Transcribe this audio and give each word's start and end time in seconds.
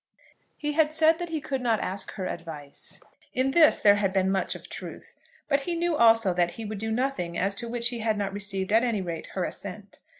He 0.57 0.71
had 0.71 0.93
said 0.93 1.19
that 1.19 1.29
he 1.29 1.39
could 1.39 1.61
not 1.61 1.79
ask 1.79 2.13
her 2.13 2.25
advice. 2.25 3.01
In 3.35 3.51
this 3.51 3.77
there 3.77 3.97
had 3.97 4.11
been 4.11 4.31
much 4.31 4.55
of 4.55 4.67
truth. 4.67 5.15
But 5.47 5.61
he 5.61 5.75
knew 5.75 5.95
also 5.95 6.33
that 6.33 6.53
he 6.53 6.65
would 6.65 6.79
do 6.79 6.89
nothing 6.91 7.37
as 7.37 7.53
to 7.61 7.69
which 7.69 7.89
he 7.89 7.99
had 7.99 8.17
not 8.17 8.33
received 8.33 8.71
at 8.71 8.81
any 8.83 9.03
rate 9.03 9.27
her 9.35 9.43
assent. 9.43 9.99